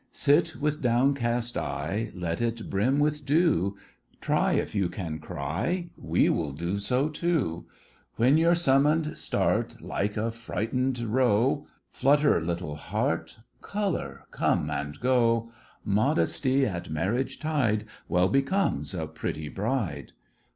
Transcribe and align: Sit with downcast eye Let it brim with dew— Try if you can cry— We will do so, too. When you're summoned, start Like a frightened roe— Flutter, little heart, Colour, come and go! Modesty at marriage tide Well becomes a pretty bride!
Sit 0.11 0.55
with 0.55 0.81
downcast 0.81 1.55
eye 1.55 2.09
Let 2.15 2.41
it 2.41 2.71
brim 2.71 2.97
with 2.97 3.23
dew— 3.23 3.77
Try 4.19 4.53
if 4.53 4.73
you 4.73 4.89
can 4.89 5.19
cry— 5.19 5.91
We 5.95 6.27
will 6.27 6.53
do 6.53 6.79
so, 6.79 7.07
too. 7.07 7.67
When 8.15 8.35
you're 8.35 8.55
summoned, 8.55 9.15
start 9.15 9.79
Like 9.79 10.17
a 10.17 10.31
frightened 10.31 10.97
roe— 11.03 11.67
Flutter, 11.87 12.41
little 12.43 12.77
heart, 12.77 13.41
Colour, 13.61 14.25
come 14.31 14.71
and 14.71 14.99
go! 14.99 15.51
Modesty 15.85 16.65
at 16.65 16.89
marriage 16.89 17.37
tide 17.39 17.85
Well 18.07 18.27
becomes 18.27 18.95
a 18.95 19.05
pretty 19.05 19.49
bride! 19.49 20.13